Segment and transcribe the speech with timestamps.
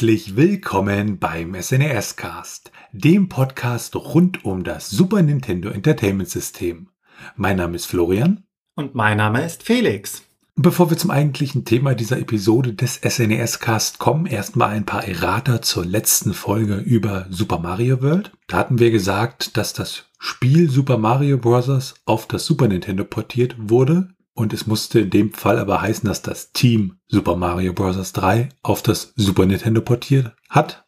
[0.00, 6.88] Herzlich willkommen beim SNES Cast, dem Podcast rund um das Super Nintendo Entertainment System.
[7.36, 8.44] Mein Name ist Florian.
[8.76, 10.22] Und mein Name ist Felix.
[10.56, 15.60] Bevor wir zum eigentlichen Thema dieser Episode des SNES Cast kommen, erstmal ein paar Errata
[15.60, 18.32] zur letzten Folge über Super Mario World.
[18.46, 21.94] Da hatten wir gesagt, dass das Spiel Super Mario Bros.
[22.06, 24.08] auf das Super Nintendo portiert wurde.
[24.40, 28.12] Und es musste in dem Fall aber heißen, dass das Team Super Mario Bros.
[28.12, 30.86] 3 auf das Super Nintendo portiert hat.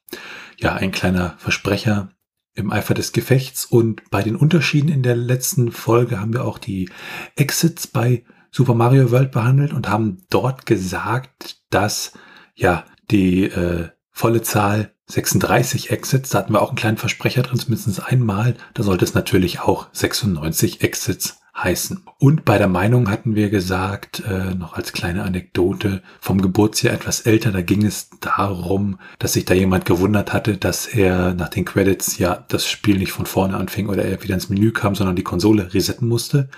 [0.57, 2.13] Ja, ein kleiner Versprecher
[2.55, 3.67] im Eifer des Gefechts.
[3.67, 6.89] Und bei den Unterschieden in der letzten Folge haben wir auch die
[7.37, 12.15] Exits bei Super Mario World behandelt und haben dort gesagt, dass
[12.55, 17.59] ja die äh, volle Zahl 36 Exits, da hatten wir auch einen kleinen Versprecher drin,
[17.59, 22.05] zumindest einmal, da sollte es natürlich auch 96 Exits heißen.
[22.19, 27.21] Und bei der Meinung hatten wir gesagt, äh, noch als kleine Anekdote, vom Geburtsjahr etwas
[27.23, 31.65] älter, da ging es darum, dass sich da jemand gewundert hatte, dass er nach den
[31.65, 35.17] Credits ja das Spiel nicht von vorne anfing oder er wieder ins Menü kam, sondern
[35.17, 36.49] die Konsole resetten musste.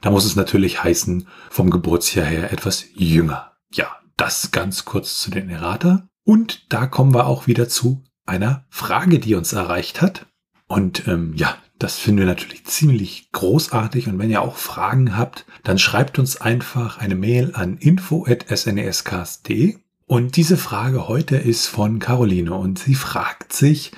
[0.00, 3.52] Da muss es natürlich heißen, vom Geburtsjahr her etwas jünger.
[3.72, 3.86] Ja,
[4.16, 6.08] das ganz kurz zu den Errata.
[6.24, 10.26] Und da kommen wir auch wieder zu einer Frage, die uns erreicht hat.
[10.68, 14.06] Und ähm, ja, das finden wir natürlich ziemlich großartig.
[14.08, 19.76] Und wenn ihr auch Fragen habt, dann schreibt uns einfach eine Mail an info.snescast.de.
[20.06, 23.92] Und diese Frage heute ist von Caroline und sie fragt sich,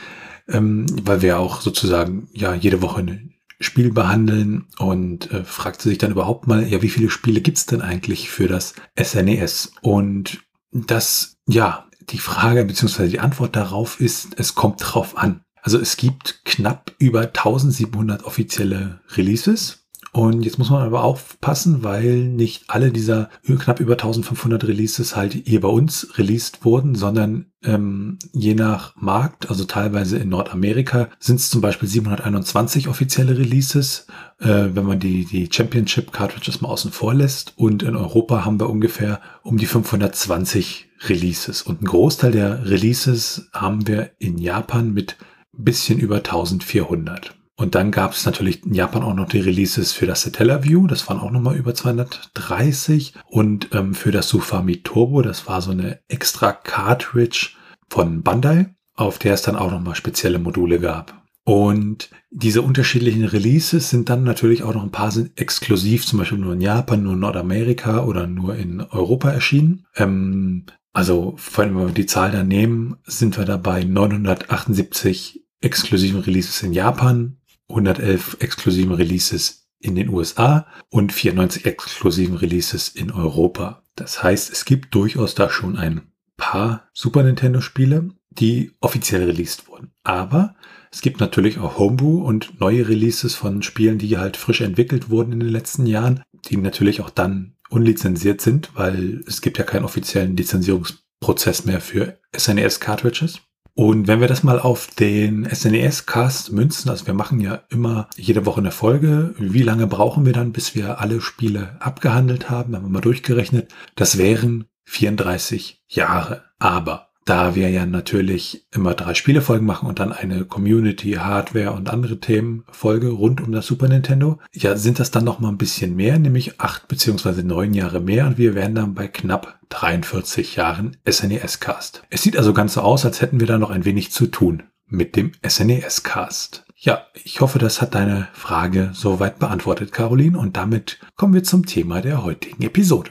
[0.48, 5.90] ähm, weil wir auch sozusagen ja jede Woche ein Spiel behandeln und äh, fragt sie
[5.90, 9.72] sich dann überhaupt mal, ja, wie viele Spiele gibt's denn eigentlich für das SNES?
[9.74, 10.40] E und
[10.72, 13.08] das, ja, die Frage bzw.
[13.08, 15.43] die Antwort darauf ist, es kommt drauf an.
[15.64, 19.80] Also es gibt knapp über 1700 offizielle Releases.
[20.12, 25.32] Und jetzt muss man aber aufpassen, weil nicht alle dieser knapp über 1500 Releases halt
[25.32, 31.40] hier bei uns released wurden, sondern ähm, je nach Markt, also teilweise in Nordamerika, sind
[31.40, 34.06] es zum Beispiel 721 offizielle Releases,
[34.38, 37.54] äh, wenn man die, die Championship Cartridges mal außen vor lässt.
[37.56, 41.62] Und in Europa haben wir ungefähr um die 520 Releases.
[41.62, 45.16] Und ein Großteil der Releases haben wir in Japan mit
[45.56, 47.34] bisschen über 1400.
[47.56, 51.08] Und dann gab es natürlich in Japan auch noch die Releases für das Satellaview, das
[51.08, 53.14] waren auch nochmal über 230.
[53.26, 57.50] Und ähm, für das Sufami Turbo, das war so eine extra Cartridge
[57.88, 61.22] von Bandai, auf der es dann auch nochmal spezielle Module gab.
[61.44, 66.38] Und diese unterschiedlichen Releases sind dann natürlich auch noch ein paar sind exklusiv, zum Beispiel
[66.38, 69.86] nur in Japan, nur in Nordamerika oder nur in Europa erschienen.
[69.94, 76.72] Ähm, also, wenn wir die Zahl dann nehmen, sind wir dabei 978 exklusiven Releases in
[76.72, 77.38] Japan,
[77.68, 83.82] 111 exklusiven Releases in den USA und 94 exklusiven Releases in Europa.
[83.96, 86.02] Das heißt, es gibt durchaus da schon ein
[86.36, 89.92] paar Super Nintendo Spiele, die offiziell released wurden.
[90.02, 90.54] Aber
[90.90, 95.32] es gibt natürlich auch Homebrew und neue Releases von Spielen, die halt frisch entwickelt wurden
[95.32, 99.84] in den letzten Jahren, die natürlich auch dann unlizenziert sind, weil es gibt ja keinen
[99.84, 103.40] offiziellen Lizenzierungsprozess mehr für SNES Cartridges.
[103.76, 108.46] Und wenn wir das mal auf den SNES-Cast münzen, also wir machen ja immer jede
[108.46, 112.84] Woche eine Folge, wie lange brauchen wir dann, bis wir alle Spiele abgehandelt haben, haben
[112.84, 116.44] wir mal durchgerechnet, das wären 34 Jahre.
[116.60, 121.88] Aber da wir ja natürlich immer drei Spielefolgen machen und dann eine Community, Hardware und
[121.88, 125.96] andere Themenfolge rund um das Super Nintendo, ja, sind das dann noch mal ein bisschen
[125.96, 130.96] mehr, nämlich acht beziehungsweise neun Jahre mehr und wir wären dann bei knapp 43 Jahren
[131.08, 132.02] SNES Cast.
[132.10, 134.62] Es sieht also ganz so aus, als hätten wir da noch ein wenig zu tun
[134.86, 136.64] mit dem SNES Cast.
[136.76, 141.64] Ja, ich hoffe, das hat deine Frage soweit beantwortet, Caroline, und damit kommen wir zum
[141.64, 143.10] Thema der heutigen Episode.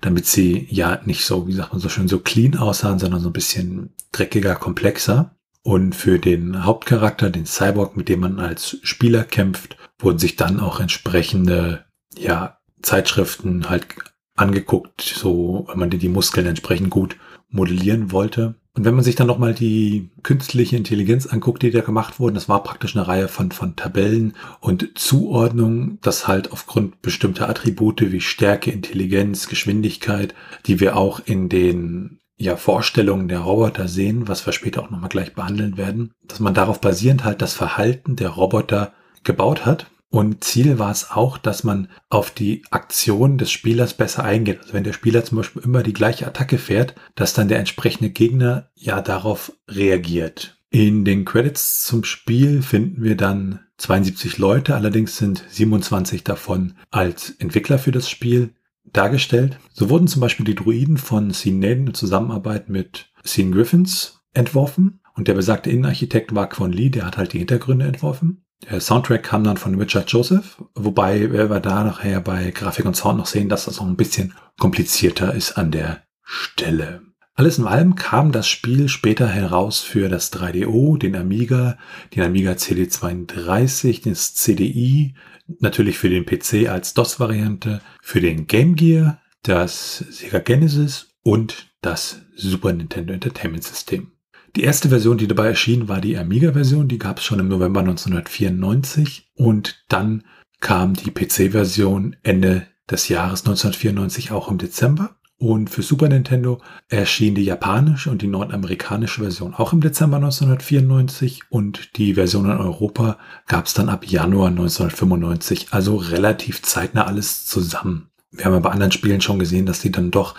[0.01, 3.29] damit sie ja nicht so, wie sagt man so schön, so clean aussahen, sondern so
[3.29, 5.35] ein bisschen dreckiger, komplexer.
[5.61, 10.59] Und für den Hauptcharakter, den Cyborg, mit dem man als Spieler kämpft, wurden sich dann
[10.59, 11.85] auch entsprechende,
[12.17, 13.87] ja, Zeitschriften halt
[14.35, 17.17] angeguckt, so, wenn man die Muskeln entsprechend gut
[17.49, 18.55] modellieren wollte.
[18.75, 22.47] Und wenn man sich dann nochmal die künstliche Intelligenz anguckt, die da gemacht wurden, das
[22.47, 28.21] war praktisch eine Reihe von, von Tabellen und Zuordnungen, das halt aufgrund bestimmter Attribute wie
[28.21, 30.35] Stärke, Intelligenz, Geschwindigkeit,
[30.65, 35.09] die wir auch in den ja, Vorstellungen der Roboter sehen, was wir später auch nochmal
[35.09, 38.93] gleich behandeln werden, dass man darauf basierend halt das Verhalten der Roboter
[39.23, 44.23] gebaut hat und Ziel war es auch, dass man auf die Aktion des Spielers besser
[44.23, 44.59] eingeht.
[44.61, 48.09] Also wenn der Spieler zum Beispiel immer die gleiche Attacke fährt, dass dann der entsprechende
[48.09, 50.57] Gegner ja darauf reagiert.
[50.71, 57.31] In den Credits zum Spiel finden wir dann 72 Leute, allerdings sind 27 davon als
[57.39, 58.53] Entwickler für das Spiel
[58.91, 59.59] dargestellt.
[59.73, 65.01] So wurden zum Beispiel die Druiden von Sean Naden in Zusammenarbeit mit Sean Griffins entworfen.
[65.13, 68.45] Und der besagte Innenarchitekt war Quan Lee, der hat halt die Hintergründe entworfen.
[68.67, 73.17] Der Soundtrack kam dann von Richard Joseph, wobei wir da nachher bei Grafik und Sound
[73.17, 77.01] noch sehen, dass das noch ein bisschen komplizierter ist an der Stelle.
[77.35, 81.77] Alles in allem kam das Spiel später heraus für das 3DO, den Amiga,
[82.13, 85.15] den Amiga CD32, das CDI,
[85.59, 92.21] natürlich für den PC als DOS-Variante, für den Game Gear, das Sega Genesis und das
[92.35, 94.11] Super Nintendo Entertainment System.
[94.55, 96.87] Die erste Version, die dabei erschien, war die Amiga-Version.
[96.87, 99.31] Die gab es schon im November 1994.
[99.35, 100.23] Und dann
[100.59, 105.15] kam die PC-Version Ende des Jahres 1994 auch im Dezember.
[105.37, 111.43] Und für Super Nintendo erschien die japanische und die nordamerikanische Version auch im Dezember 1994
[111.49, 117.45] und die Version in Europa gab es dann ab Januar 1995, also relativ zeitnah alles
[117.45, 118.09] zusammen.
[118.31, 120.35] Wir haben ja bei anderen Spielen schon gesehen, dass die dann doch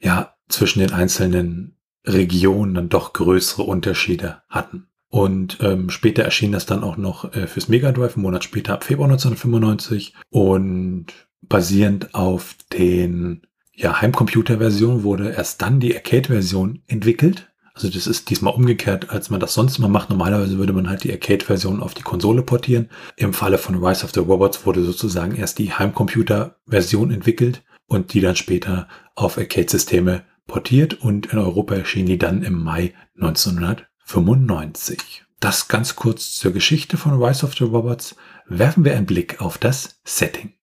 [0.00, 4.86] ja zwischen den einzelnen Regionen dann doch größere Unterschiede hatten.
[5.08, 8.74] Und ähm, später erschien das dann auch noch äh, fürs Mega Drive, einen Monat später
[8.74, 10.14] ab Februar 1995.
[10.30, 11.06] Und
[11.40, 13.42] basierend auf den
[13.76, 17.50] ja, Heimcomputer-Version wurde erst dann die Arcade-Version entwickelt.
[17.74, 20.10] Also das ist diesmal umgekehrt, als man das sonst immer macht.
[20.10, 22.88] Normalerweise würde man halt die Arcade-Version auf die Konsole portieren.
[23.16, 28.20] Im Falle von Rise of the Robots wurde sozusagen erst die Heimcomputer-Version entwickelt und die
[28.20, 35.24] dann später auf Arcade-Systeme portiert und in Europa erschien die dann im Mai 1995.
[35.40, 38.16] Das ganz kurz zur Geschichte von Rise of the Robots.
[38.46, 40.54] Werfen wir einen Blick auf das Setting.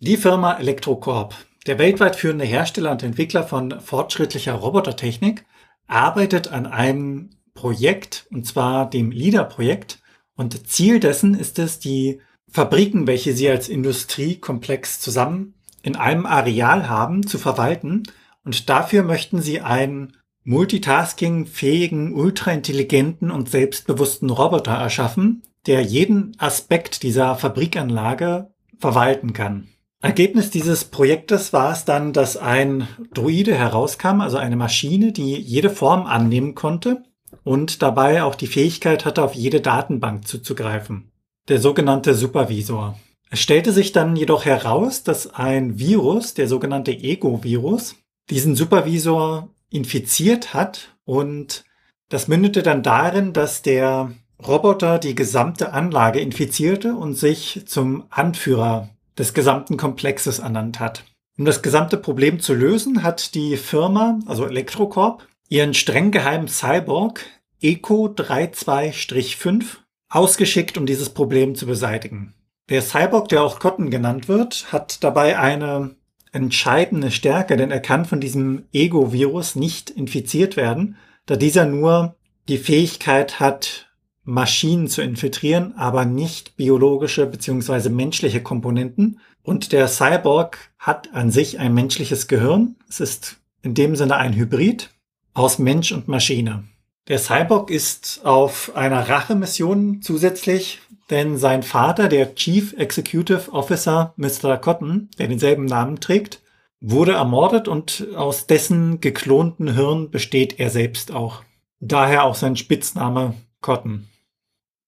[0.00, 1.34] Die Firma Electrocorp,
[1.66, 5.44] der weltweit führende Hersteller und Entwickler von fortschrittlicher Robotertechnik,
[5.86, 10.00] arbeitet an einem Projekt, und zwar dem LIDAR-Projekt.
[10.36, 16.88] Und Ziel dessen ist es, die Fabriken, welche sie als Industriekomplex zusammen in einem Areal
[16.88, 18.04] haben, zu verwalten
[18.44, 27.36] und dafür möchten sie einen multitasking-fähigen, ultraintelligenten und selbstbewussten Roboter erschaffen, der jeden Aspekt dieser
[27.36, 29.68] Fabrikanlage verwalten kann.
[30.02, 35.70] Ergebnis dieses Projektes war es dann, dass ein Druide herauskam, also eine Maschine, die jede
[35.70, 37.02] Form annehmen konnte
[37.42, 41.10] und dabei auch die Fähigkeit hatte, auf jede Datenbank zuzugreifen.
[41.48, 42.98] Der sogenannte Supervisor.
[43.30, 47.96] Es stellte sich dann jedoch heraus, dass ein Virus, der sogenannte Ego-Virus,
[48.30, 51.64] diesen Supervisor infiziert hat und
[52.08, 54.12] das mündete dann darin, dass der
[54.46, 61.04] Roboter die gesamte Anlage infizierte und sich zum Anführer des gesamten Komplexes ernannt hat.
[61.38, 67.24] Um das gesamte Problem zu lösen, hat die Firma, also Electrocorp, ihren streng geheimen Cyborg
[67.60, 69.64] Eco 32-5
[70.08, 72.34] ausgeschickt, um dieses Problem zu beseitigen.
[72.68, 75.96] Der Cyborg, der auch Cotton genannt wird, hat dabei eine
[76.34, 82.16] entscheidende Stärke, denn er kann von diesem Ego-Virus nicht infiziert werden, da dieser nur
[82.48, 83.88] die Fähigkeit hat,
[84.24, 87.88] Maschinen zu infiltrieren, aber nicht biologische bzw.
[87.90, 89.20] menschliche Komponenten.
[89.42, 92.76] Und der Cyborg hat an sich ein menschliches Gehirn.
[92.88, 94.90] Es ist in dem Sinne ein Hybrid
[95.34, 96.64] aus Mensch und Maschine.
[97.06, 100.80] Der Cyborg ist auf einer Rachemission zusätzlich,
[101.10, 104.56] denn sein Vater, der Chief Executive Officer Mr.
[104.56, 106.40] Cotton, der denselben Namen trägt,
[106.80, 111.42] wurde ermordet und aus dessen geklonten Hirn besteht er selbst auch.
[111.80, 114.08] Daher auch sein Spitzname Cotton.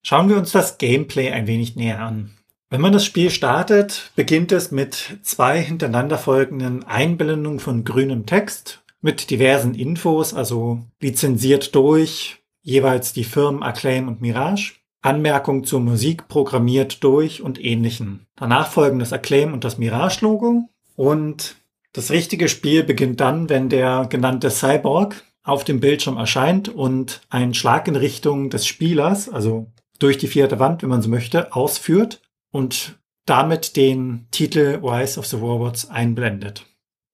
[0.03, 2.31] Schauen wir uns das Gameplay ein wenig näher an.
[2.69, 8.83] Wenn man das Spiel startet, beginnt es mit zwei hintereinander folgenden Einblendungen von grünem Text
[9.01, 14.75] mit diversen Infos, also lizenziert durch jeweils die Firmen Acclaim und Mirage.
[15.07, 18.27] Anmerkung zur Musik programmiert durch und ähnlichen.
[18.37, 20.69] Danach folgen das Acclaim und das Mirage-Logo.
[20.97, 21.57] Und
[21.93, 27.55] das richtige Spiel beginnt dann, wenn der genannte Cyborg auf dem Bildschirm erscheint und einen
[27.55, 32.21] Schlag in Richtung des Spielers, also durch die vierte Wand, wenn man so möchte, ausführt
[32.51, 36.67] und damit den Titel Rise of the Robots einblendet.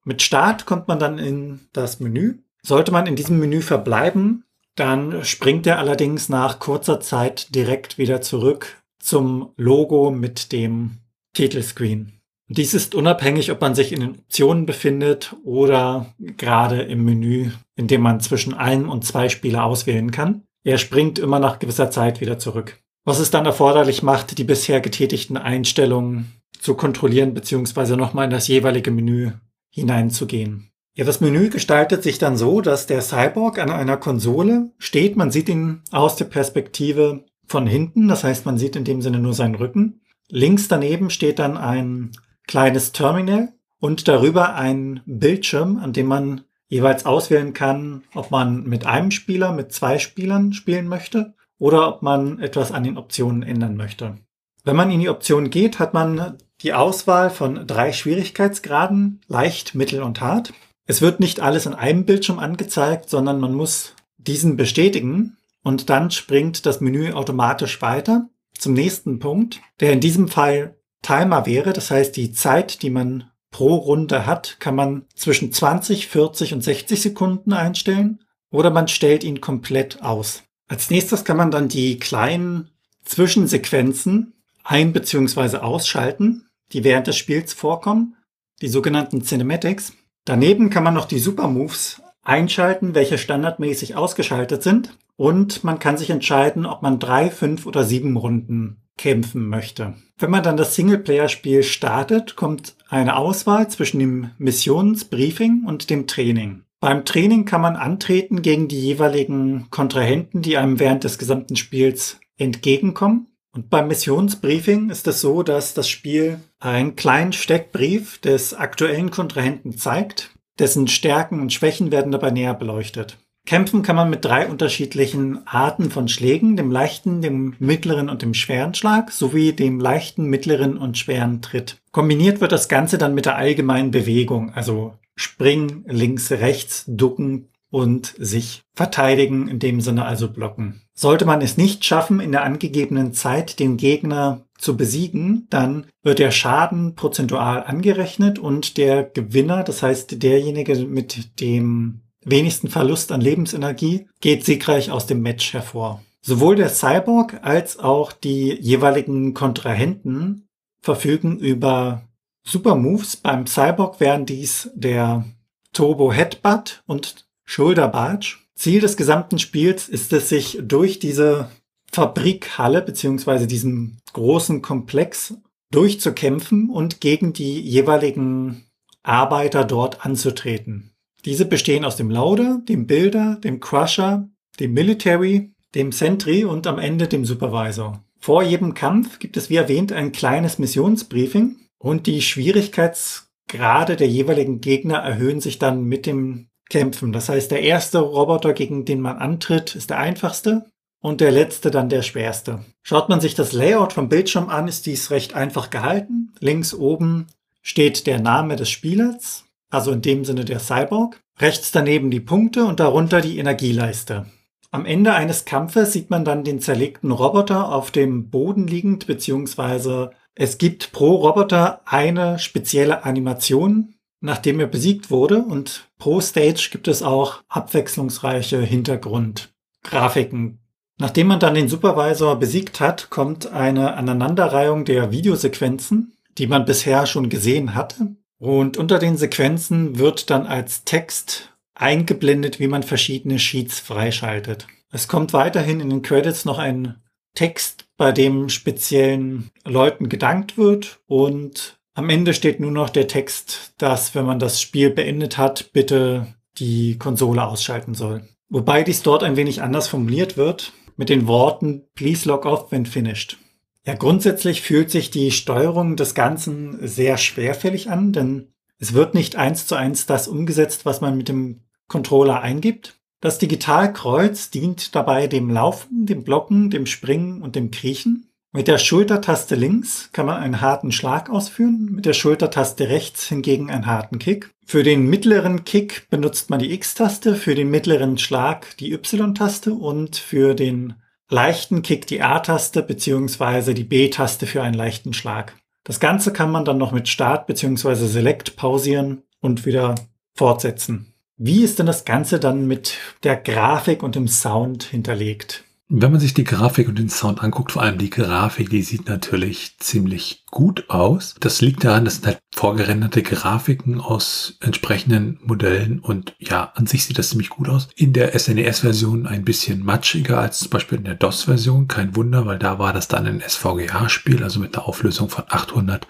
[0.04, 2.38] Mit Start kommt man dann in das Menü.
[2.62, 4.44] Sollte man in diesem Menü verbleiben,
[4.74, 10.98] dann springt er allerdings nach kurzer Zeit direkt wieder zurück zum Logo mit dem
[11.34, 12.12] Titelscreen.
[12.48, 17.86] Dies ist unabhängig, ob man sich in den Optionen befindet oder gerade im Menü, in
[17.86, 20.42] dem man zwischen einem und zwei Spieler auswählen kann.
[20.64, 22.78] Er springt immer nach gewisser Zeit wieder zurück.
[23.04, 27.96] Was es dann erforderlich macht, die bisher getätigten Einstellungen zu kontrollieren bzw.
[27.96, 29.32] nochmal in das jeweilige Menü
[29.70, 30.71] hineinzugehen.
[30.94, 35.16] Ja, das Menü gestaltet sich dann so, dass der Cyborg an einer Konsole steht.
[35.16, 38.08] Man sieht ihn aus der Perspektive von hinten.
[38.08, 40.02] Das heißt, man sieht in dem Sinne nur seinen Rücken.
[40.28, 42.10] Links daneben steht dann ein
[42.46, 48.86] kleines Terminal und darüber ein Bildschirm, an dem man jeweils auswählen kann, ob man mit
[48.86, 53.76] einem Spieler, mit zwei Spielern spielen möchte oder ob man etwas an den Optionen ändern
[53.76, 54.18] möchte.
[54.64, 60.02] Wenn man in die Optionen geht, hat man die Auswahl von drei Schwierigkeitsgraden, leicht, mittel
[60.02, 60.52] und hart.
[60.86, 66.10] Es wird nicht alles in einem Bildschirm angezeigt, sondern man muss diesen bestätigen und dann
[66.10, 71.72] springt das Menü automatisch weiter zum nächsten Punkt, der in diesem Fall Timer wäre.
[71.72, 76.62] Das heißt, die Zeit, die man pro Runde hat, kann man zwischen 20, 40 und
[76.62, 78.20] 60 Sekunden einstellen
[78.50, 80.42] oder man stellt ihn komplett aus.
[80.68, 82.70] Als nächstes kann man dann die kleinen
[83.04, 84.34] Zwischensequenzen
[84.64, 85.58] ein- bzw.
[85.58, 88.16] ausschalten die während des Spiels vorkommen,
[88.60, 89.92] die sogenannten Cinematics.
[90.24, 94.96] Daneben kann man noch die Supermoves einschalten, welche standardmäßig ausgeschaltet sind.
[95.16, 99.94] Und man kann sich entscheiden, ob man drei, fünf oder sieben Runden kämpfen möchte.
[100.18, 106.62] Wenn man dann das Singleplayer-Spiel startet, kommt eine Auswahl zwischen dem Missionsbriefing und dem Training.
[106.80, 112.18] Beim Training kann man antreten gegen die jeweiligen Kontrahenten, die einem während des gesamten Spiels
[112.36, 113.28] entgegenkommen.
[113.54, 119.76] Und beim Missionsbriefing ist es so, dass das Spiel einen kleinen Steckbrief des aktuellen Kontrahenten
[119.76, 120.30] zeigt.
[120.58, 123.18] Dessen Stärken und Schwächen werden dabei näher beleuchtet.
[123.44, 128.34] Kämpfen kann man mit drei unterschiedlichen Arten von Schlägen, dem leichten, dem mittleren und dem
[128.34, 131.78] schweren Schlag, sowie dem leichten, mittleren und schweren Tritt.
[131.90, 138.14] Kombiniert wird das Ganze dann mit der allgemeinen Bewegung, also springen, links, rechts, ducken, und
[138.18, 140.82] sich verteidigen, in dem Sinne also blocken.
[140.94, 146.18] Sollte man es nicht schaffen, in der angegebenen Zeit den Gegner zu besiegen, dann wird
[146.18, 153.22] der Schaden prozentual angerechnet und der Gewinner, das heißt derjenige mit dem wenigsten Verlust an
[153.22, 156.02] Lebensenergie, geht siegreich aus dem Match hervor.
[156.20, 160.46] Sowohl der Cyborg als auch die jeweiligen Kontrahenten
[160.82, 162.02] verfügen über
[162.44, 163.16] Super Moves.
[163.16, 165.24] Beim Cyborg wären dies der
[165.72, 168.36] Turbo Headbutt und Schulterbarge.
[168.54, 171.50] Ziel des gesamten Spiels ist es, sich durch diese
[171.92, 175.34] Fabrikhalle beziehungsweise diesen großen Komplex
[175.70, 178.64] durchzukämpfen und gegen die jeweiligen
[179.02, 180.92] Arbeiter dort anzutreten.
[181.26, 186.78] Diese bestehen aus dem Lauder, dem Builder, dem Crusher, dem Military, dem Sentry und am
[186.78, 188.02] Ende dem Supervisor.
[188.18, 194.62] Vor jedem Kampf gibt es wie erwähnt ein kleines Missionsbriefing und die Schwierigkeitsgrade der jeweiligen
[194.62, 197.12] Gegner erhöhen sich dann mit dem Kämpfen.
[197.12, 200.64] Das heißt, der erste Roboter, gegen den man antritt, ist der einfachste
[201.02, 202.64] und der letzte dann der schwerste.
[202.82, 206.32] Schaut man sich das Layout vom Bildschirm an, ist dies recht einfach gehalten.
[206.40, 207.26] Links oben
[207.60, 211.20] steht der Name des Spielers, also in dem Sinne der Cyborg.
[211.38, 214.26] Rechts daneben die Punkte und darunter die Energieleiste.
[214.70, 220.12] Am Ende eines Kampfes sieht man dann den zerlegten Roboter auf dem Boden liegend, beziehungsweise
[220.34, 226.88] es gibt pro Roboter eine spezielle Animation, nachdem er besiegt wurde und pro Stage gibt
[226.88, 230.62] es auch abwechslungsreiche Hintergrundgrafiken,
[231.02, 237.06] Nachdem man dann den Supervisor besiegt hat, kommt eine Aneinanderreihung der Videosequenzen, die man bisher
[237.06, 238.14] schon gesehen hatte.
[238.38, 244.68] Und unter den Sequenzen wird dann als Text eingeblendet, wie man verschiedene Sheets freischaltet.
[244.92, 247.02] Es kommt weiterhin in den Credits noch ein
[247.34, 253.74] Text, bei dem speziellen Leuten gedankt wird und am Ende steht nur noch der Text,
[253.78, 258.28] dass wenn man das Spiel beendet hat, bitte die Konsole ausschalten soll.
[258.48, 262.86] Wobei dies dort ein wenig anders formuliert wird mit den Worten Please log off when
[262.86, 263.38] finished.
[263.84, 269.36] Ja, grundsätzlich fühlt sich die Steuerung des Ganzen sehr schwerfällig an, denn es wird nicht
[269.36, 273.00] eins zu eins das umgesetzt, was man mit dem Controller eingibt.
[273.20, 278.31] Das Digitalkreuz dient dabei dem Laufen, dem Blocken, dem Springen und dem Kriechen.
[278.54, 283.70] Mit der Schultertaste links kann man einen harten Schlag ausführen, mit der Schultertaste rechts hingegen
[283.70, 284.50] einen harten Kick.
[284.66, 290.16] Für den mittleren Kick benutzt man die X-Taste, für den mittleren Schlag die Y-Taste und
[290.16, 290.96] für den
[291.30, 293.72] leichten Kick die A-Taste bzw.
[293.72, 295.56] die B-Taste für einen leichten Schlag.
[295.82, 297.94] Das Ganze kann man dann noch mit Start bzw.
[297.94, 299.94] Select pausieren und wieder
[300.34, 301.14] fortsetzen.
[301.38, 305.64] Wie ist denn das Ganze dann mit der Grafik und dem Sound hinterlegt?
[305.94, 309.10] Wenn man sich die Grafik und den Sound anguckt, vor allem die Grafik, die sieht
[309.10, 311.34] natürlich ziemlich gut aus.
[311.38, 317.04] Das liegt daran, das sind halt vorgerenderte Grafiken aus entsprechenden Modellen und ja, an sich
[317.04, 317.88] sieht das ziemlich gut aus.
[317.94, 321.88] In der SNES-Version ein bisschen matschiger als zum Beispiel in der DOS-Version.
[321.88, 326.06] Kein Wunder, weil da war das dann ein SVGA-Spiel, also mit einer Auflösung von 800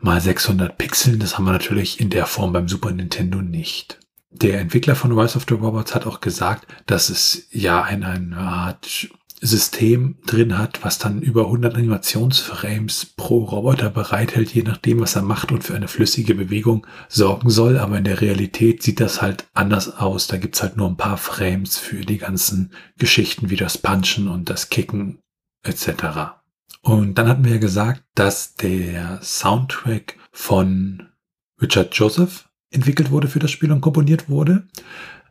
[0.00, 1.20] mal 600 Pixeln.
[1.20, 4.00] Das haben wir natürlich in der Form beim Super Nintendo nicht.
[4.32, 8.36] Der Entwickler von Rise of the Robots hat auch gesagt, dass es ja eine, eine
[8.38, 9.10] Art
[9.44, 15.22] System drin hat, was dann über 100 Animationsframes pro Roboter bereithält, je nachdem, was er
[15.22, 17.76] macht und für eine flüssige Bewegung sorgen soll.
[17.76, 20.28] Aber in der Realität sieht das halt anders aus.
[20.28, 24.48] Da gibt's halt nur ein paar Frames für die ganzen Geschichten wie das Punchen und
[24.48, 25.18] das Kicken
[25.64, 26.36] etc.
[26.80, 31.08] Und dann hatten wir ja gesagt, dass der Soundtrack von
[31.60, 34.66] Richard Joseph entwickelt wurde für das Spiel und komponiert wurde.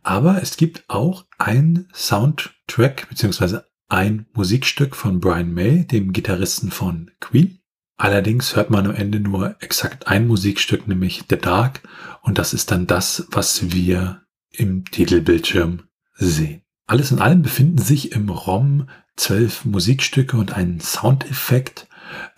[0.02, 7.10] Aber es gibt auch ein Soundtrack beziehungsweise ein Musikstück von Brian May, dem Gitarristen von
[7.20, 7.58] Queen.
[7.96, 11.82] Allerdings hört man am Ende nur exakt ein Musikstück, nämlich The Dark.
[12.22, 16.62] Und das ist dann das, was wir im Titelbildschirm sehen.
[16.86, 21.86] Alles in allem befinden sich im ROM zwölf Musikstücke und ein Soundeffekt.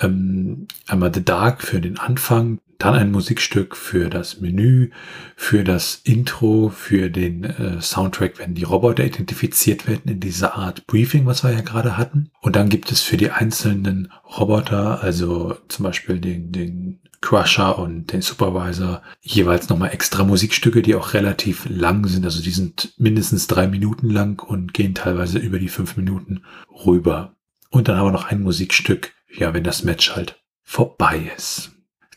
[0.00, 4.90] Ähm, einmal The Dark für den Anfang, dann ein Musikstück für das Menü,
[5.36, 10.86] für das Intro, für den äh, Soundtrack, wenn die Roboter identifiziert werden in dieser Art
[10.86, 12.30] Briefing, was wir ja gerade hatten.
[12.40, 18.12] Und dann gibt es für die einzelnen Roboter, also zum Beispiel den, den Crusher und
[18.12, 22.24] den Supervisor, jeweils nochmal extra Musikstücke, die auch relativ lang sind.
[22.26, 26.42] Also die sind mindestens drei Minuten lang und gehen teilweise über die fünf Minuten
[26.84, 27.34] rüber.
[27.70, 31.73] Und dann aber noch ein Musikstück, ja, wenn das Match halt vorbei ist.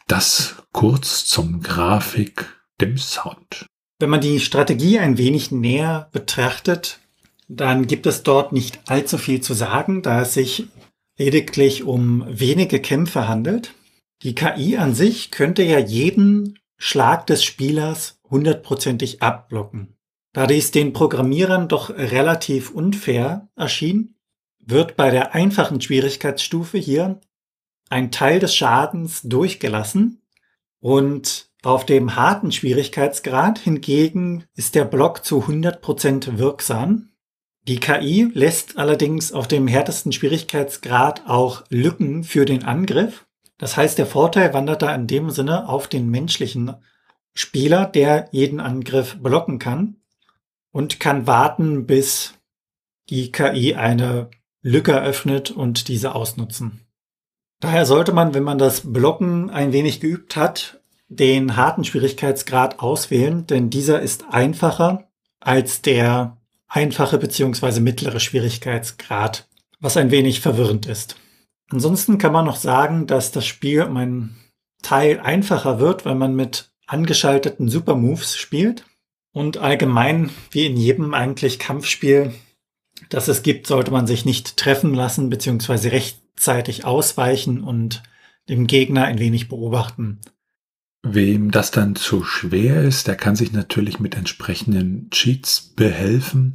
[0.08, 2.46] Das kurz zum Grafik,
[2.80, 3.66] dem Sound.
[4.00, 7.00] Wenn man die Strategie ein wenig näher betrachtet,
[7.50, 10.68] dann gibt es dort nicht allzu viel zu sagen, da es sich
[11.18, 13.74] lediglich um wenige Kämpfe handelt.
[14.24, 19.98] Die KI an sich könnte ja jeden Schlag des Spielers hundertprozentig abblocken.
[20.32, 24.16] Da dies den Programmierern doch relativ unfair erschien,
[24.60, 27.20] wird bei der einfachen Schwierigkeitsstufe hier
[27.90, 30.22] ein Teil des Schadens durchgelassen
[30.80, 37.10] und auf dem harten Schwierigkeitsgrad hingegen ist der Block zu 100% wirksam.
[37.68, 43.26] Die KI lässt allerdings auf dem härtesten Schwierigkeitsgrad auch Lücken für den Angriff.
[43.58, 46.76] Das heißt, der Vorteil wandert da in dem Sinne auf den menschlichen
[47.34, 49.98] Spieler, der jeden Angriff blocken kann
[50.72, 52.36] und kann warten, bis
[53.10, 54.30] die KI eine
[54.62, 56.87] Lücke öffnet und diese ausnutzen.
[57.60, 63.48] Daher sollte man, wenn man das Blocken ein wenig geübt hat, den harten Schwierigkeitsgrad auswählen,
[63.48, 65.08] denn dieser ist einfacher
[65.40, 67.80] als der einfache bzw.
[67.80, 69.48] mittlere Schwierigkeitsgrad,
[69.80, 71.16] was ein wenig verwirrend ist.
[71.70, 74.38] Ansonsten kann man noch sagen, dass das Spiel um einen
[74.82, 78.86] Teil einfacher wird, weil man mit angeschalteten Supermoves spielt.
[79.34, 82.34] Und allgemein, wie in jedem eigentlich Kampfspiel,
[83.10, 85.90] das es gibt, sollte man sich nicht treffen lassen bzw.
[86.38, 88.04] rechtzeitig ausweichen und
[88.48, 90.20] den Gegner ein wenig beobachten.
[91.04, 96.54] Wem das dann zu schwer ist, der kann sich natürlich mit entsprechenden Cheats behelfen.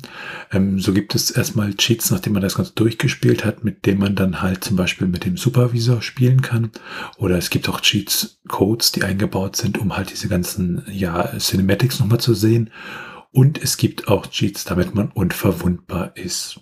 [0.51, 4.15] Ähm, so gibt es erstmal Cheats, nachdem man das Ganze durchgespielt hat, mit dem man
[4.15, 6.71] dann halt zum Beispiel mit dem Supervisor spielen kann.
[7.17, 11.99] Oder es gibt auch Cheats, Codes, die eingebaut sind, um halt diese ganzen ja, Cinematics
[12.01, 12.71] nochmal zu sehen.
[13.31, 16.61] Und es gibt auch Cheats, damit man unverwundbar ist.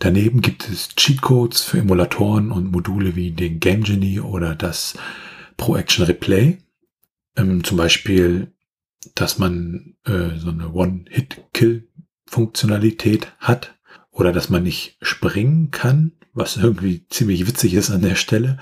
[0.00, 4.96] Daneben gibt es Cheatcodes für Emulatoren und Module wie den Game Genie oder das
[5.56, 6.58] Pro Action Replay.
[7.36, 8.52] Ähm, zum Beispiel,
[9.16, 13.74] dass man äh, so eine One-Hit-Kill-Funktionalität hat
[14.10, 18.58] oder dass man nicht springen kann, was irgendwie ziemlich witzig ist an der Stelle.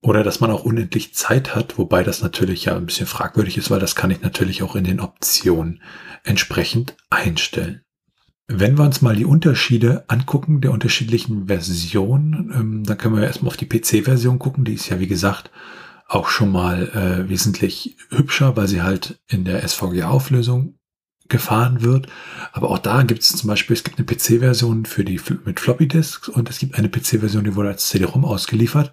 [0.00, 3.70] Oder dass man auch unendlich Zeit hat, wobei das natürlich ja ein bisschen fragwürdig ist,
[3.70, 5.82] weil das kann ich natürlich auch in den Optionen
[6.24, 7.84] entsprechend einstellen.
[8.48, 13.50] Wenn wir uns mal die Unterschiede angucken der unterschiedlichen Versionen, ähm, dann können wir erstmal
[13.50, 14.64] auf die PC-Version gucken.
[14.64, 15.50] Die ist ja, wie gesagt,
[16.08, 20.78] auch schon mal äh, wesentlich hübscher, weil sie halt in der SVG-Auflösung
[21.28, 22.08] gefahren wird.
[22.52, 25.88] Aber auch da gibt es zum Beispiel, es gibt eine PC-Version für die mit Floppy
[25.88, 28.92] Disks und es gibt eine PC-Version, die wurde als CD-ROM ausgeliefert.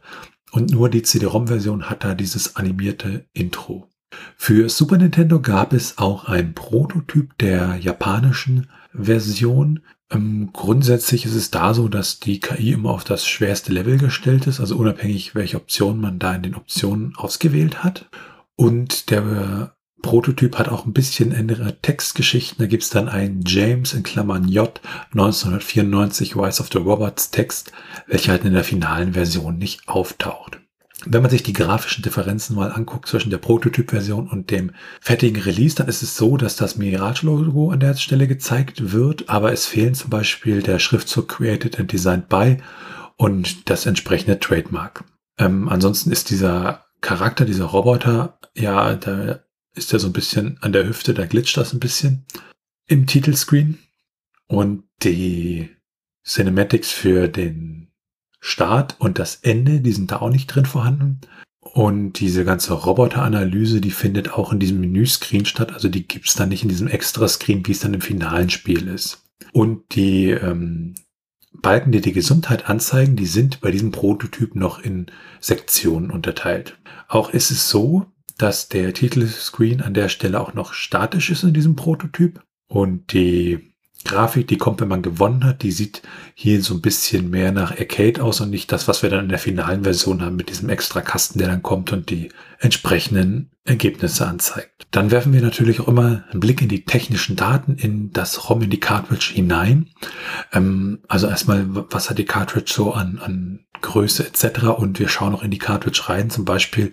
[0.51, 3.89] Und nur die CD-ROM-Version hat da dieses animierte Intro.
[4.35, 11.51] Für Super Nintendo gab es auch ein Prototyp der japanischen Version, ähm, grundsätzlich ist es
[11.51, 15.57] da so, dass die KI immer auf das schwerste Level gestellt ist, also unabhängig, welche
[15.57, 18.09] Option man da in den Optionen ausgewählt hat.
[18.55, 22.57] Und der Prototyp hat auch ein bisschen andere Textgeschichten.
[22.59, 24.79] Da gibt's dann einen James in Klammern J
[25.11, 27.71] 1994 Rise of the Robots Text,
[28.07, 30.59] welcher halt in der finalen Version nicht auftaucht.
[31.05, 35.75] Wenn man sich die grafischen Differenzen mal anguckt zwischen der Prototyp-Version und dem fertigen Release,
[35.75, 39.95] dann ist es so, dass das Mirage-Logo an der Stelle gezeigt wird, aber es fehlen
[39.95, 42.57] zum Beispiel der Schriftzug Created and Designed by
[43.15, 45.05] und das entsprechende Trademark.
[45.37, 49.39] Ähm, ansonsten ist dieser Charakter, dieser Roboter, ja, da
[49.75, 52.25] ist er so ein bisschen an der Hüfte, da glitscht das ein bisschen
[52.87, 53.79] im Titelscreen
[54.47, 55.69] und die
[56.25, 57.88] Cinematics für den
[58.39, 61.21] Start und das Ende, die sind da auch nicht drin vorhanden.
[61.61, 65.73] Und diese ganze Roboteranalyse, die findet auch in diesem Menüscreen statt.
[65.73, 69.23] Also die gibt's dann nicht in diesem Extra-Screen, wie es dann im finalen Spiel ist.
[69.51, 70.95] Und die ähm,
[71.53, 75.07] Balken, die die Gesundheit anzeigen, die sind bei diesem Prototyp noch in
[75.39, 76.79] Sektionen unterteilt.
[77.07, 78.05] Auch ist es so,
[78.37, 82.41] dass der Titelscreen an der Stelle auch noch statisch ist in diesem Prototyp.
[82.67, 83.68] Und die
[84.05, 86.01] Grafik, die kommt, wenn man gewonnen hat, die sieht
[86.33, 89.29] hier so ein bisschen mehr nach Arcade aus und nicht das, was wir dann in
[89.29, 94.25] der finalen Version haben mit diesem extra Kasten, der dann kommt und die entsprechenden Ergebnisse
[94.25, 94.87] anzeigt.
[94.91, 98.61] Dann werfen wir natürlich auch immer einen Blick in die technischen Daten in das ROM,
[98.61, 99.89] in die Cartridge hinein.
[100.53, 104.63] Ähm, also erstmal, was hat die Cartridge so an, an Größe etc.
[104.77, 106.29] Und wir schauen auch in die Cartridge rein.
[106.29, 106.91] Zum Beispiel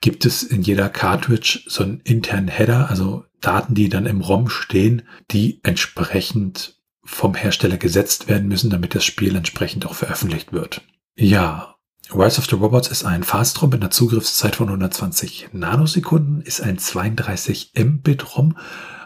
[0.00, 4.48] gibt es in jeder Cartridge so einen internen Header, also Daten, die dann im ROM
[4.48, 10.82] stehen, die entsprechend vom Hersteller gesetzt werden müssen, damit das Spiel entsprechend auch veröffentlicht wird.
[11.16, 11.76] Ja,
[12.14, 16.78] Rise of the Robots ist ein Fast-ROM mit einer Zugriffszeit von 120 Nanosekunden, ist ein
[16.78, 18.56] 32 Mbit-ROM,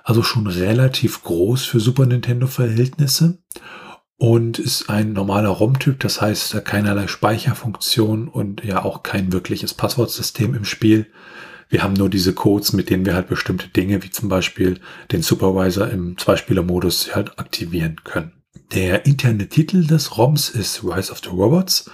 [0.03, 3.39] also schon relativ groß für Super Nintendo-Verhältnisse
[4.19, 10.55] und ist ein normaler ROM-Typ, das heißt keinerlei Speicherfunktion und ja auch kein wirkliches Passwortsystem
[10.55, 11.07] im Spiel.
[11.69, 15.23] Wir haben nur diese Codes, mit denen wir halt bestimmte Dinge, wie zum Beispiel den
[15.23, 18.33] Supervisor im Zweispieler-Modus halt aktivieren können.
[18.75, 21.91] Der interne Titel des ROMs ist Rise of the Robots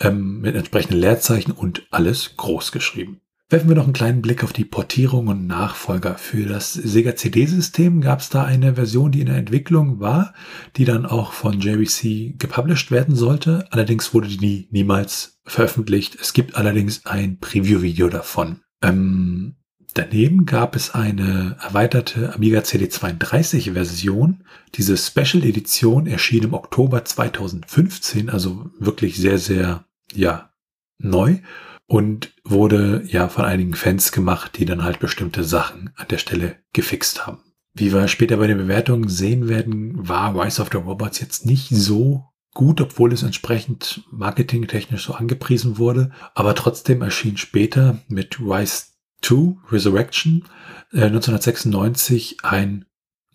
[0.00, 3.20] ähm, mit entsprechenden Leerzeichen und alles groß geschrieben.
[3.50, 6.16] Werfen wir noch einen kleinen Blick auf die Portierung und Nachfolger.
[6.16, 10.32] Für das Sega CD-System gab es da eine Version, die in der Entwicklung war,
[10.76, 13.66] die dann auch von JVC gepublished werden sollte.
[13.70, 16.16] Allerdings wurde die niemals veröffentlicht.
[16.18, 18.63] Es gibt allerdings ein Preview-Video davon.
[18.88, 19.54] Ähm,
[19.94, 24.44] daneben gab es eine erweiterte Amiga CD32 Version.
[24.74, 30.50] Diese Special Edition erschien im Oktober 2015, also wirklich sehr, sehr, ja,
[30.98, 31.38] neu
[31.86, 36.56] und wurde ja von einigen Fans gemacht, die dann halt bestimmte Sachen an der Stelle
[36.72, 37.42] gefixt haben.
[37.74, 41.68] Wie wir später bei den Bewertungen sehen werden, war Rise of the Robots jetzt nicht
[41.70, 46.10] so gut, obwohl es entsprechend marketingtechnisch so angepriesen wurde.
[46.34, 48.84] Aber trotzdem erschien später mit Rise
[49.22, 50.44] 2 Resurrection
[50.92, 52.86] äh, 1996 ein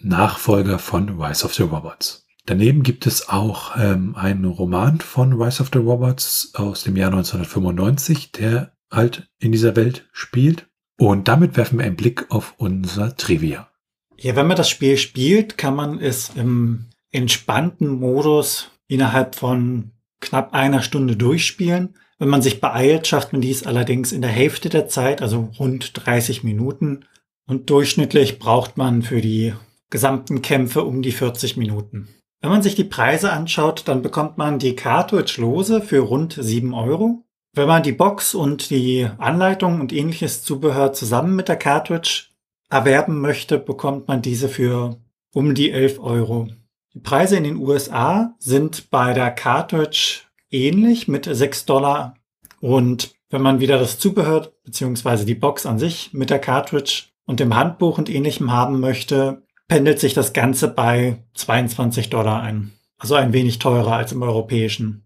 [0.01, 2.25] Nachfolger von Rise of the Robots.
[2.45, 7.11] Daneben gibt es auch ähm, einen Roman von Rise of the Robots aus dem Jahr
[7.11, 10.67] 1995, der halt in dieser Welt spielt.
[10.97, 13.69] Und damit werfen wir einen Blick auf unser Trivia.
[14.17, 20.53] Ja, wenn man das Spiel spielt, kann man es im entspannten Modus innerhalb von knapp
[20.53, 21.95] einer Stunde durchspielen.
[22.17, 26.05] Wenn man sich beeilt, schafft man dies allerdings in der Hälfte der Zeit, also rund
[26.05, 27.05] 30 Minuten.
[27.47, 29.53] Und durchschnittlich braucht man für die
[29.89, 32.09] gesamten Kämpfe um die 40 Minuten.
[32.41, 36.73] Wenn man sich die Preise anschaut, dann bekommt man die Cartridge lose für rund 7
[36.73, 37.25] Euro.
[37.53, 42.27] Wenn man die Box und die Anleitung und ähnliches Zubehör zusammen mit der Cartridge
[42.69, 44.97] erwerben möchte, bekommt man diese für
[45.33, 46.49] um die 11 Euro.
[46.93, 52.15] Die Preise in den USA sind bei der Cartridge ähnlich mit 6 Dollar.
[52.59, 55.23] Und wenn man wieder das Zubehör bzw.
[55.23, 59.99] die Box an sich mit der Cartridge und dem Handbuch und ähnlichem haben möchte, pendelt
[59.99, 62.71] sich das Ganze bei 22 Dollar ein.
[62.97, 65.05] Also ein wenig teurer als im europäischen.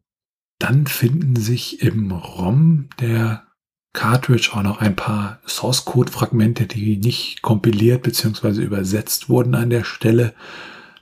[0.59, 3.43] Dann finden sich im ROM der
[3.91, 8.63] Cartridge auch noch ein paar Source Code Fragmente, die nicht kompiliert bzw.
[8.63, 10.33] übersetzt wurden an der Stelle.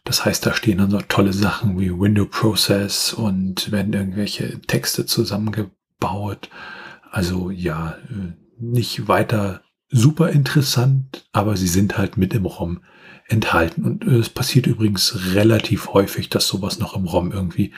[0.03, 5.05] Das heißt, da stehen dann so tolle Sachen wie Window Process und werden irgendwelche Texte
[5.05, 6.49] zusammengebaut.
[7.11, 7.97] Also ja,
[8.57, 12.81] nicht weiter super interessant, aber sie sind halt mit im ROM
[13.27, 13.85] enthalten.
[13.85, 17.73] Und es passiert übrigens relativ häufig, dass sowas noch im ROM irgendwie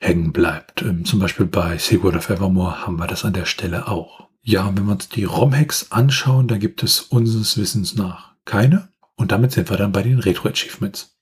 [0.00, 0.82] hängen bleibt.
[0.82, 4.28] Ähm, zum Beispiel bei Secret of Evermore haben wir das an der Stelle auch.
[4.42, 8.88] Ja, und wenn wir uns die ROM-Hacks anschauen, da gibt es unseres Wissens nach keine.
[9.16, 11.13] Und damit sind wir dann bei den Retro-Achievements.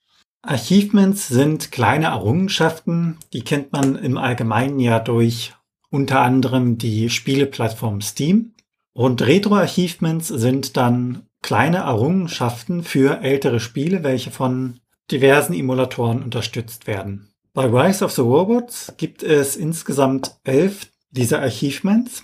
[0.45, 5.53] Achievements sind kleine Errungenschaften, die kennt man im Allgemeinen ja durch
[5.89, 8.53] unter anderem die Spieleplattform Steam.
[8.91, 17.29] Und Retro-Achievements sind dann kleine Errungenschaften für ältere Spiele, welche von diversen Emulatoren unterstützt werden.
[17.53, 22.23] Bei Rise of the Robots gibt es insgesamt elf dieser Achievements.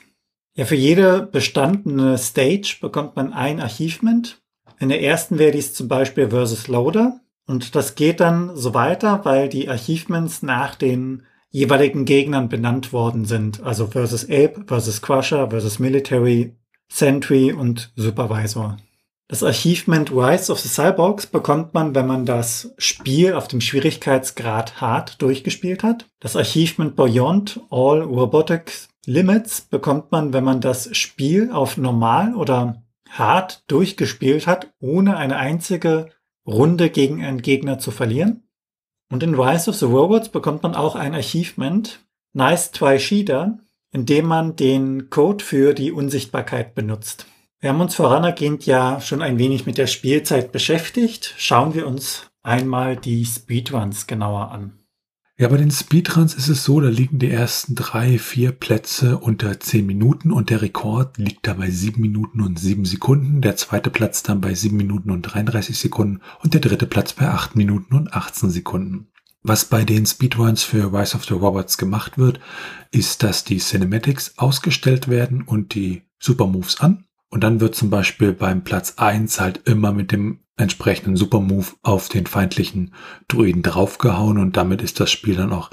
[0.55, 4.41] Ja, für jede bestandene Stage bekommt man ein Achievement.
[4.77, 7.21] In der ersten wäre dies zum Beispiel Versus Loader.
[7.49, 13.25] Und das geht dann so weiter, weil die Achievements nach den jeweiligen Gegnern benannt worden
[13.25, 13.63] sind.
[13.63, 16.55] Also Versus Ape, Versus Crusher, Versus Military,
[16.91, 18.77] Sentry und Supervisor.
[19.27, 24.79] Das Achievement Rise of the Cyborgs bekommt man, wenn man das Spiel auf dem Schwierigkeitsgrad
[24.79, 26.05] Hard durchgespielt hat.
[26.19, 32.83] Das Achievement Beyond All Robotics Limits bekommt man, wenn man das Spiel auf normal oder
[33.09, 36.11] hart durchgespielt hat, ohne eine einzige
[36.47, 38.43] Runde gegen einen Gegner zu verlieren.
[39.11, 43.59] Und in Rise of the Robots bekommt man auch ein Achievement, Nice Try Sheeder,
[43.91, 47.25] in dem man den Code für die Unsichtbarkeit benutzt.
[47.59, 51.33] Wir haben uns vorangehend ja schon ein wenig mit der Spielzeit beschäftigt.
[51.37, 54.78] Schauen wir uns einmal die Speedruns genauer an.
[55.39, 59.57] Ja, bei den Speedruns ist es so, da liegen die ersten drei, vier Plätze unter
[59.57, 63.89] zehn Minuten und der Rekord liegt da bei sieben Minuten und sieben Sekunden, der zweite
[63.89, 67.95] Platz dann bei sieben Minuten und 33 Sekunden und der dritte Platz bei acht Minuten
[67.95, 69.13] und 18 Sekunden.
[69.41, 72.41] Was bei den Speedruns für Rise of the Robots gemacht wird,
[72.91, 77.05] ist, dass die Cinematics ausgestellt werden und die Supermoves an.
[77.29, 82.09] Und dann wird zum Beispiel beim Platz eins halt immer mit dem entsprechenden Supermove auf
[82.09, 82.93] den feindlichen
[83.27, 85.69] Druiden draufgehauen und damit ist das Spiel dann auch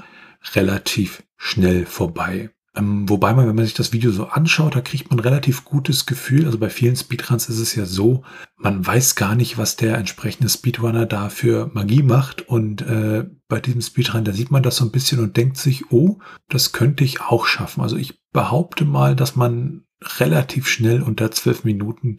[0.55, 2.49] relativ schnell vorbei.
[2.77, 6.05] Ähm, wobei man, wenn man sich das Video so anschaut, da kriegt man relativ gutes
[6.05, 6.45] Gefühl.
[6.45, 8.23] Also bei vielen Speedruns ist es ja so,
[8.55, 12.47] man weiß gar nicht, was der entsprechende Speedrunner da für Magie macht.
[12.47, 15.91] Und äh, bei diesem Speedrun, da sieht man das so ein bisschen und denkt sich,
[15.91, 16.19] oh,
[16.49, 17.81] das könnte ich auch schaffen.
[17.81, 19.85] Also ich behaupte mal, dass man
[20.19, 22.17] relativ schnell unter zwölf Minuten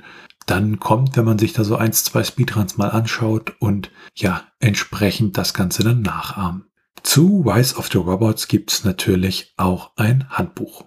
[0.50, 5.36] dann kommt, wenn man sich da so eins, zwei Speedruns mal anschaut und ja, entsprechend
[5.36, 6.64] das Ganze dann nachahmt.
[7.02, 10.84] Zu Rise of the Robots gibt's natürlich auch ein Handbuch.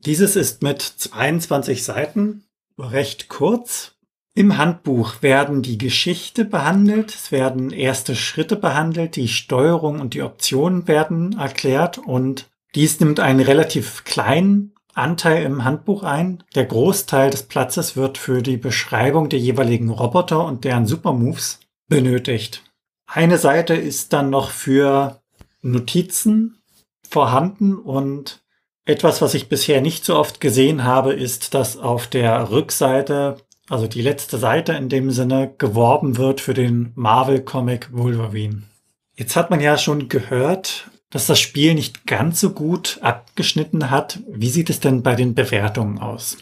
[0.00, 2.44] Dieses ist mit 22 Seiten
[2.78, 3.92] recht kurz.
[4.34, 10.22] Im Handbuch werden die Geschichte behandelt, es werden erste Schritte behandelt, die Steuerung und die
[10.22, 16.42] Optionen werden erklärt und dies nimmt einen relativ kleinen Anteil im Handbuch ein.
[16.54, 22.62] Der Großteil des Platzes wird für die Beschreibung der jeweiligen Roboter und deren Supermoves benötigt.
[23.06, 25.20] Eine Seite ist dann noch für
[25.60, 26.62] Notizen
[27.08, 28.42] vorhanden und
[28.84, 33.36] etwas, was ich bisher nicht so oft gesehen habe, ist, dass auf der Rückseite,
[33.68, 38.64] also die letzte Seite in dem Sinne, geworben wird für den Marvel Comic Wolverine.
[39.14, 44.20] Jetzt hat man ja schon gehört, dass das Spiel nicht ganz so gut abgeschnitten hat.
[44.28, 46.38] Wie sieht es denn bei den Bewertungen aus?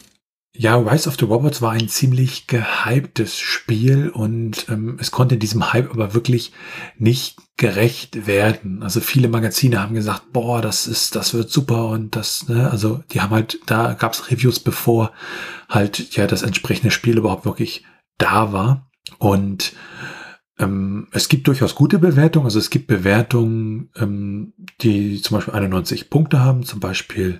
[0.53, 5.71] Ja, Rise of the Robots war ein ziemlich gehyptes Spiel und ähm, es konnte diesem
[5.71, 6.51] Hype aber wirklich
[6.97, 8.83] nicht gerecht werden.
[8.83, 13.01] Also viele Magazine haben gesagt, boah, das ist, das wird super und das, ne, also
[13.11, 15.13] die haben halt, da gab's Reviews, bevor
[15.69, 17.85] halt ja das entsprechende Spiel überhaupt wirklich
[18.17, 18.89] da war.
[19.19, 19.73] Und
[20.61, 22.45] ähm, es gibt durchaus gute Bewertungen.
[22.45, 27.39] Also es gibt Bewertungen, ähm, die zum Beispiel 91 Punkte haben, zum Beispiel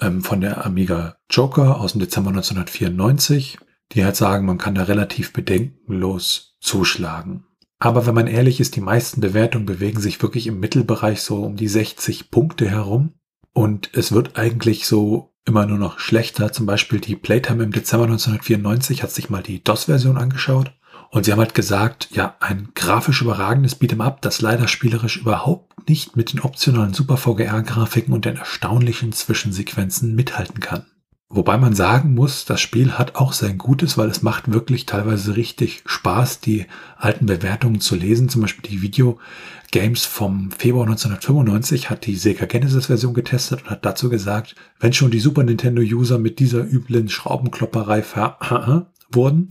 [0.00, 3.58] ähm, von der Amiga Joker aus dem Dezember 1994,
[3.92, 7.44] die halt sagen, man kann da relativ bedenkenlos zuschlagen.
[7.78, 11.56] Aber wenn man ehrlich ist, die meisten Bewertungen bewegen sich wirklich im Mittelbereich so um
[11.56, 13.12] die 60 Punkte herum.
[13.52, 16.50] Und es wird eigentlich so immer nur noch schlechter.
[16.50, 20.72] Zum Beispiel die Playtime im Dezember 1994 hat sich mal die DOS-Version angeschaut
[21.14, 25.88] und sie haben halt gesagt, ja, ein grafisch überragendes Beat'em Up, das leider spielerisch überhaupt
[25.88, 30.86] nicht mit den optionalen Super VGR-Grafiken und den erstaunlichen Zwischensequenzen mithalten kann.
[31.28, 35.36] Wobei man sagen muss, das Spiel hat auch sein Gutes, weil es macht wirklich teilweise
[35.36, 38.28] richtig Spaß, die alten Bewertungen zu lesen.
[38.28, 43.84] Zum Beispiel die Videogames vom Februar 1995 hat die Sega Genesis Version getestet und hat
[43.84, 49.46] dazu gesagt, wenn schon die Super Nintendo User mit dieser üblen Schraubenklopperei ver wurden,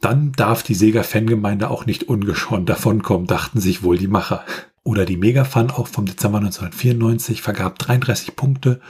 [0.00, 4.44] dann darf die Sega-Fangemeinde auch nicht ungeschoren davonkommen, dachten sich wohl die Macher.
[4.84, 8.80] Oder die Megafan auch vom Dezember 1994 vergab 33 Punkte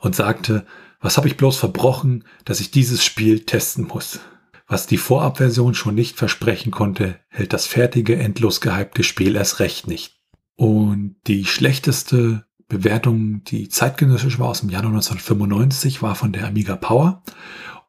[0.00, 0.66] und sagte,
[1.00, 4.20] was habe ich bloß verbrochen, dass ich dieses Spiel testen muss.
[4.66, 9.86] Was die Vorabversion schon nicht versprechen konnte, hält das fertige, endlos gehypte Spiel erst recht
[9.86, 10.20] nicht.
[10.56, 16.76] Und die schlechteste Bewertung, die zeitgenössisch war aus dem Januar 1995, war von der Amiga
[16.76, 17.22] Power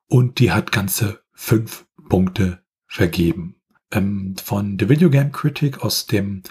[0.08, 3.56] und die hat ganze fünf Punkte vergeben.
[3.92, 6.44] Ähm, von The Video Game Critic aus dem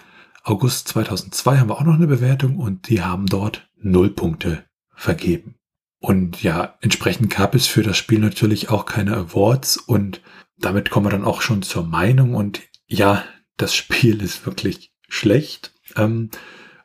[0.45, 5.57] August 2002 haben wir auch noch eine Bewertung und die haben dort null Punkte vergeben.
[6.01, 10.23] Und ja, entsprechend gab es für das Spiel natürlich auch keine Awards und
[10.57, 13.25] damit kommen wir dann auch schon zur Meinung und ja,
[13.57, 15.75] das Spiel ist wirklich schlecht.
[15.97, 16.31] Ähm,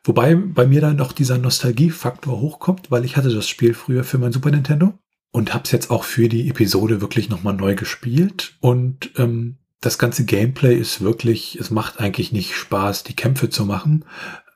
[0.02, 4.18] wobei bei mir dann noch dieser Nostalgiefaktor hochkommt, weil ich hatte das Spiel früher für
[4.18, 4.98] mein Super Nintendo
[5.34, 8.54] und habe es jetzt auch für die Episode wirklich nochmal neu gespielt.
[8.60, 13.64] Und ähm, das ganze Gameplay ist wirklich, es macht eigentlich nicht Spaß, die Kämpfe zu
[13.64, 14.04] machen.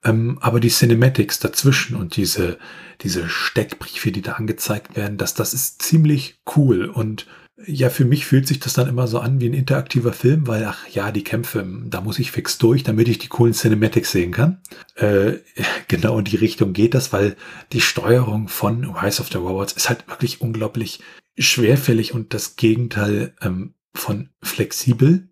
[0.05, 2.59] Ähm, aber die Cinematics dazwischen und diese,
[3.01, 6.85] diese Steckbriefe, die da angezeigt werden, dass das ist ziemlich cool.
[6.85, 7.27] Und
[7.67, 10.65] ja, für mich fühlt sich das dann immer so an wie ein interaktiver Film, weil,
[10.65, 14.31] ach ja, die Kämpfe, da muss ich fix durch, damit ich die coolen Cinematics sehen
[14.31, 14.61] kann.
[14.95, 15.39] Äh,
[15.89, 17.37] genau in die Richtung geht das, weil
[17.73, 21.01] die Steuerung von Rise of the Robots ist halt wirklich unglaublich
[21.37, 25.29] schwerfällig und das Gegenteil ähm, von flexibel.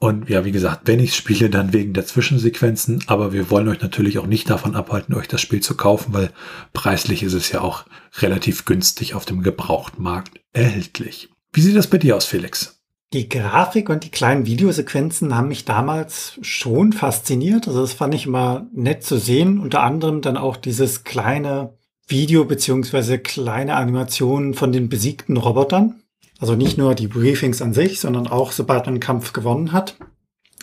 [0.00, 3.80] Und ja, wie gesagt, wenn ich spiele, dann wegen der Zwischensequenzen, aber wir wollen euch
[3.80, 6.30] natürlich auch nicht davon abhalten, euch das Spiel zu kaufen, weil
[6.72, 7.84] preislich ist es ja auch
[8.18, 11.30] relativ günstig auf dem Gebrauchtmarkt erhältlich.
[11.52, 12.78] Wie sieht das bei dir aus, Felix?
[13.14, 17.66] Die Grafik und die kleinen Videosequenzen haben mich damals schon fasziniert.
[17.66, 19.60] Also das fand ich immer nett zu sehen.
[19.60, 26.02] Unter anderem dann auch dieses kleine Video beziehungsweise kleine Animationen von den besiegten Robotern.
[26.38, 29.96] Also nicht nur die Briefings an sich, sondern auch sobald man einen Kampf gewonnen hat,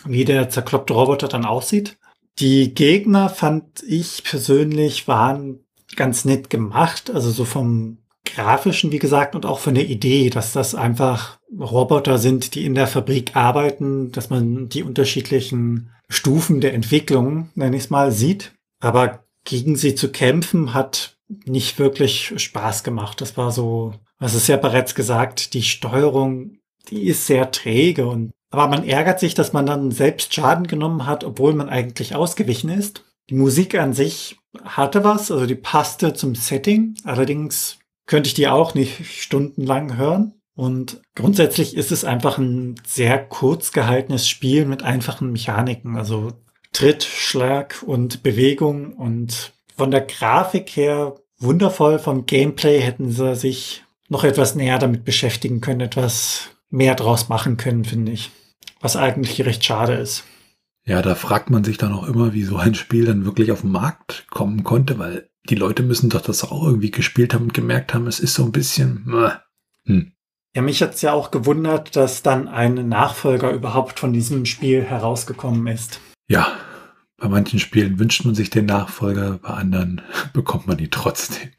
[0.04, 1.98] wie der zerkloppte Roboter dann aussieht.
[2.38, 5.60] Die Gegner fand ich persönlich waren
[5.96, 7.10] ganz nett gemacht.
[7.10, 12.18] Also so vom grafischen, wie gesagt, und auch von der Idee, dass das einfach Roboter
[12.18, 17.84] sind, die in der Fabrik arbeiten, dass man die unterschiedlichen Stufen der Entwicklung, nenne ich
[17.84, 18.52] es mal, sieht.
[18.80, 23.20] Aber gegen sie zu kämpfen hat nicht wirklich Spaß gemacht.
[23.20, 26.58] Das war so, was ist ja bereits gesagt, die Steuerung,
[26.90, 31.04] die ist sehr träge und aber man ärgert sich, dass man dann selbst Schaden genommen
[31.04, 33.04] hat, obwohl man eigentlich ausgewichen ist.
[33.28, 36.94] Die Musik an sich hatte was, also die passte zum Setting.
[37.04, 40.34] Allerdings könnte ich die auch nicht stundenlang hören.
[40.54, 46.32] Und grundsätzlich ist es einfach ein sehr kurz gehaltenes Spiel mit einfachen Mechaniken, also
[46.72, 53.84] Tritt, Schlag und Bewegung und von der Grafik her wundervoll, vom Gameplay hätten sie sich
[54.08, 58.30] noch etwas näher damit beschäftigen können, etwas mehr draus machen können, finde ich.
[58.80, 60.24] Was eigentlich recht schade ist.
[60.84, 63.62] Ja, da fragt man sich dann auch immer, wie so ein Spiel dann wirklich auf
[63.62, 67.54] den Markt kommen konnte, weil die Leute müssen doch das auch irgendwie gespielt haben und
[67.54, 69.04] gemerkt haben, es ist so ein bisschen.
[69.84, 70.12] Hm.
[70.54, 75.66] Ja, mich hat's ja auch gewundert, dass dann ein Nachfolger überhaupt von diesem Spiel herausgekommen
[75.66, 76.00] ist.
[76.28, 76.48] Ja,
[77.18, 81.50] bei manchen Spielen wünscht man sich den Nachfolger, bei anderen bekommt man ihn trotzdem.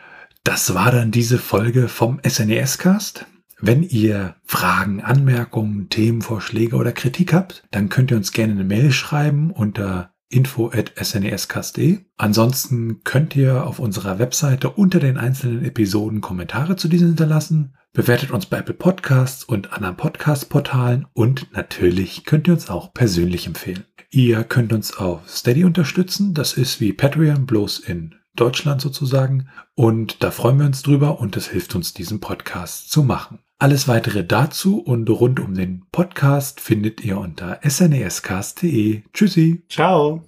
[0.43, 3.25] Das war dann diese Folge vom SNES-Cast.
[3.59, 8.91] Wenn ihr Fragen, Anmerkungen, Themenvorschläge oder Kritik habt, dann könnt ihr uns gerne eine Mail
[8.91, 11.99] schreiben unter info at snescast.de.
[12.17, 17.75] Ansonsten könnt ihr auf unserer Webseite unter den einzelnen Episoden Kommentare zu diesen hinterlassen.
[17.93, 23.47] Bewertet uns bei Apple Podcasts und anderen Podcast-Portalen und natürlich könnt ihr uns auch persönlich
[23.47, 23.85] empfehlen.
[24.09, 26.33] Ihr könnt uns auf Steady unterstützen.
[26.33, 29.49] Das ist wie Patreon, bloß in Deutschland sozusagen.
[29.75, 33.39] Und da freuen wir uns drüber und es hilft uns, diesen Podcast zu machen.
[33.59, 39.01] Alles weitere dazu und rund um den Podcast findet ihr unter snescast.de.
[39.13, 39.63] Tschüssi.
[39.67, 40.23] Ciao.